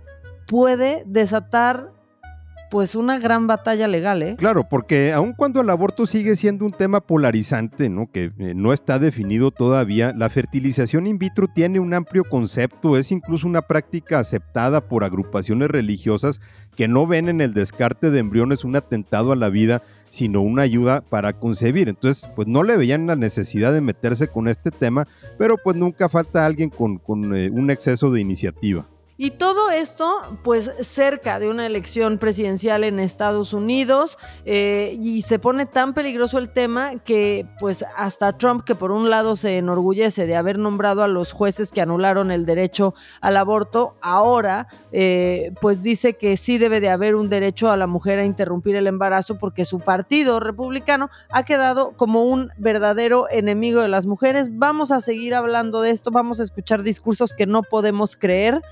puede 0.46 1.02
desatar 1.06 1.92
pues 2.70 2.94
una 2.94 3.18
gran 3.18 3.48
batalla 3.48 3.88
legal, 3.88 4.22
¿eh? 4.22 4.36
Claro, 4.38 4.62
porque 4.68 5.12
aun 5.12 5.32
cuando 5.32 5.60
el 5.60 5.70
aborto 5.70 6.06
sigue 6.06 6.36
siendo 6.36 6.64
un 6.64 6.70
tema 6.70 7.00
polarizante, 7.00 7.88
¿no? 7.88 8.08
Que 8.12 8.32
eh, 8.38 8.54
no 8.54 8.72
está 8.72 9.00
definido 9.00 9.50
todavía, 9.50 10.12
la 10.16 10.30
fertilización 10.30 11.08
in 11.08 11.18
vitro 11.18 11.48
tiene 11.52 11.80
un 11.80 11.94
amplio 11.94 12.22
concepto, 12.22 12.96
es 12.96 13.10
incluso 13.10 13.48
una 13.48 13.62
práctica 13.62 14.20
aceptada 14.20 14.82
por 14.82 15.02
agrupaciones 15.02 15.68
religiosas 15.68 16.40
que 16.76 16.86
no 16.86 17.08
ven 17.08 17.28
en 17.28 17.40
el 17.40 17.54
descarte 17.54 18.10
de 18.10 18.20
embriones 18.20 18.64
un 18.64 18.76
atentado 18.76 19.32
a 19.32 19.36
la 19.36 19.48
vida, 19.48 19.82
sino 20.10 20.42
una 20.42 20.62
ayuda 20.62 21.00
para 21.00 21.32
concebir. 21.32 21.88
Entonces, 21.88 22.28
pues 22.36 22.46
no 22.46 22.62
le 22.62 22.76
veían 22.76 23.06
la 23.06 23.16
necesidad 23.16 23.72
de 23.72 23.80
meterse 23.80 24.28
con 24.28 24.48
este 24.48 24.70
tema, 24.70 25.06
pero 25.38 25.56
pues 25.56 25.76
nunca 25.76 26.08
falta 26.08 26.44
alguien 26.44 26.68
con, 26.68 26.98
con 26.98 27.34
eh, 27.34 27.48
un 27.48 27.70
exceso 27.70 28.10
de 28.10 28.20
iniciativa. 28.20 28.86
Y 29.22 29.32
todo 29.32 29.70
esto, 29.70 30.38
pues 30.42 30.72
cerca 30.80 31.38
de 31.38 31.50
una 31.50 31.66
elección 31.66 32.16
presidencial 32.16 32.84
en 32.84 32.98
Estados 32.98 33.52
Unidos, 33.52 34.16
eh, 34.46 34.96
y 34.98 35.20
se 35.20 35.38
pone 35.38 35.66
tan 35.66 35.92
peligroso 35.92 36.38
el 36.38 36.48
tema 36.48 36.96
que, 37.00 37.46
pues 37.58 37.84
hasta 37.98 38.38
Trump, 38.38 38.64
que 38.64 38.74
por 38.74 38.92
un 38.92 39.10
lado 39.10 39.36
se 39.36 39.58
enorgullece 39.58 40.26
de 40.26 40.36
haber 40.36 40.58
nombrado 40.58 41.02
a 41.02 41.06
los 41.06 41.32
jueces 41.32 41.70
que 41.70 41.82
anularon 41.82 42.30
el 42.30 42.46
derecho 42.46 42.94
al 43.20 43.36
aborto, 43.36 43.94
ahora, 44.00 44.68
eh, 44.90 45.52
pues 45.60 45.82
dice 45.82 46.14
que 46.14 46.38
sí 46.38 46.56
debe 46.56 46.80
de 46.80 46.88
haber 46.88 47.14
un 47.14 47.28
derecho 47.28 47.70
a 47.70 47.76
la 47.76 47.86
mujer 47.86 48.20
a 48.20 48.24
interrumpir 48.24 48.74
el 48.74 48.86
embarazo 48.86 49.36
porque 49.36 49.66
su 49.66 49.80
partido 49.80 50.40
republicano 50.40 51.10
ha 51.28 51.44
quedado 51.44 51.92
como 51.94 52.22
un 52.22 52.52
verdadero 52.56 53.26
enemigo 53.30 53.82
de 53.82 53.88
las 53.88 54.06
mujeres. 54.06 54.48
Vamos 54.56 54.90
a 54.90 55.00
seguir 55.02 55.34
hablando 55.34 55.82
de 55.82 55.90
esto, 55.90 56.10
vamos 56.10 56.40
a 56.40 56.44
escuchar 56.44 56.82
discursos 56.82 57.34
que 57.34 57.44
no 57.44 57.62
podemos 57.62 58.16
creer. 58.16 58.62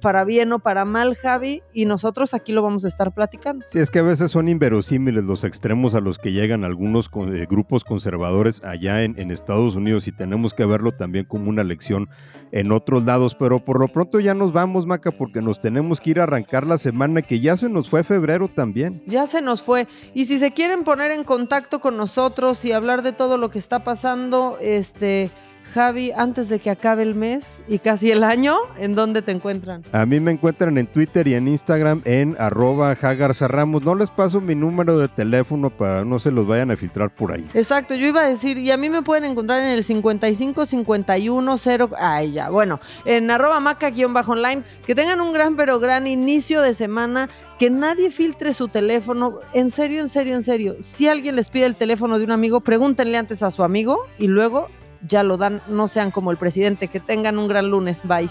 Para 0.00 0.24
bien 0.24 0.52
o 0.52 0.58
para 0.58 0.84
mal, 0.84 1.16
Javi, 1.16 1.62
y 1.72 1.86
nosotros 1.86 2.34
aquí 2.34 2.52
lo 2.52 2.62
vamos 2.62 2.84
a 2.84 2.88
estar 2.88 3.12
platicando. 3.12 3.64
Sí, 3.70 3.78
es 3.78 3.90
que 3.90 4.00
a 4.00 4.02
veces 4.02 4.30
son 4.30 4.48
inverosímiles 4.48 5.24
los 5.24 5.44
extremos 5.44 5.94
a 5.94 6.00
los 6.00 6.18
que 6.18 6.32
llegan 6.32 6.64
algunos 6.64 7.10
eh, 7.14 7.46
grupos 7.48 7.84
conservadores 7.84 8.62
allá 8.64 9.02
en, 9.02 9.18
en, 9.18 9.30
Estados 9.30 9.74
Unidos 9.74 10.08
y 10.08 10.12
tenemos 10.12 10.54
que 10.54 10.64
verlo 10.64 10.92
también 10.92 11.24
como 11.24 11.48
una 11.50 11.64
lección 11.64 12.08
en 12.52 12.72
otros 12.72 13.04
lados, 13.04 13.34
pero 13.34 13.64
por 13.64 13.80
lo 13.80 13.88
pronto 13.88 14.20
ya 14.20 14.34
nos 14.34 14.52
vamos, 14.52 14.86
Maca, 14.86 15.10
porque 15.10 15.42
nos 15.42 15.60
tenemos 15.60 16.00
que 16.00 16.10
ir 16.10 16.20
a 16.20 16.24
arrancar 16.24 16.66
la 16.66 16.78
semana 16.78 17.22
que 17.22 17.40
ya 17.40 17.56
se 17.56 17.68
nos 17.68 17.88
fue 17.88 18.04
febrero 18.04 18.48
también. 18.48 19.02
Ya 19.06 19.26
se 19.26 19.42
nos 19.42 19.62
fue. 19.62 19.86
Y 20.14 20.26
si 20.26 20.38
se 20.38 20.52
quieren 20.52 20.84
poner 20.84 21.10
en 21.10 21.24
contacto 21.24 21.80
con 21.80 21.96
nosotros 21.96 22.64
y 22.64 22.72
hablar 22.72 23.02
de 23.02 23.12
todo 23.12 23.36
lo 23.36 23.50
que 23.50 23.58
está 23.58 23.84
pasando, 23.84 24.58
este 24.60 25.30
Javi, 25.72 26.12
antes 26.12 26.48
de 26.48 26.58
que 26.58 26.70
acabe 26.70 27.02
el 27.02 27.14
mes 27.14 27.62
y 27.68 27.78
casi 27.78 28.10
el 28.10 28.24
año, 28.24 28.56
¿en 28.78 28.94
dónde 28.94 29.22
te 29.22 29.32
encuentran? 29.32 29.82
A 29.92 30.06
mí 30.06 30.20
me 30.20 30.32
encuentran 30.32 30.78
en 30.78 30.86
Twitter 30.86 31.26
y 31.28 31.34
en 31.34 31.48
Instagram 31.48 32.02
en 32.04 32.36
arroba 32.38 32.94
Ramos. 32.94 33.84
No 33.84 33.94
les 33.94 34.10
paso 34.10 34.40
mi 34.40 34.54
número 34.54 34.98
de 34.98 35.08
teléfono 35.08 35.70
para 35.70 36.04
no 36.04 36.18
se 36.18 36.30
los 36.30 36.46
vayan 36.46 36.70
a 36.70 36.76
filtrar 36.76 37.14
por 37.14 37.32
ahí. 37.32 37.46
Exacto, 37.54 37.94
yo 37.94 38.06
iba 38.06 38.22
a 38.22 38.28
decir, 38.28 38.58
y 38.58 38.70
a 38.70 38.76
mí 38.76 38.88
me 38.88 39.02
pueden 39.02 39.24
encontrar 39.24 39.60
en 39.60 39.68
el 39.68 39.84
55 39.84 40.66
51 40.66 41.56
0. 41.56 41.90
Ay, 41.98 42.32
ya, 42.32 42.50
bueno, 42.50 42.80
en 43.04 43.30
arroba 43.30 43.60
maca-online. 43.60 44.62
Que 44.86 44.94
tengan 44.94 45.20
un 45.20 45.32
gran, 45.32 45.56
pero 45.56 45.78
gran 45.80 46.06
inicio 46.06 46.62
de 46.62 46.74
semana. 46.74 47.28
Que 47.58 47.70
nadie 47.70 48.10
filtre 48.10 48.54
su 48.54 48.68
teléfono. 48.68 49.40
En 49.52 49.70
serio, 49.70 50.00
en 50.00 50.08
serio, 50.08 50.34
en 50.34 50.42
serio. 50.42 50.76
Si 50.80 51.08
alguien 51.08 51.36
les 51.36 51.48
pide 51.48 51.66
el 51.66 51.76
teléfono 51.76 52.18
de 52.18 52.24
un 52.24 52.30
amigo, 52.30 52.60
pregúntenle 52.60 53.18
antes 53.18 53.42
a 53.42 53.50
su 53.50 53.62
amigo 53.62 54.00
y 54.18 54.26
luego 54.28 54.68
ya 55.06 55.22
lo 55.22 55.36
dan, 55.36 55.62
no 55.68 55.88
sean 55.88 56.10
como 56.10 56.30
el 56.30 56.36
presidente, 56.36 56.88
que 56.88 57.00
tengan 57.00 57.38
un 57.38 57.48
gran 57.48 57.68
lunes, 57.68 58.02
bye. 58.04 58.30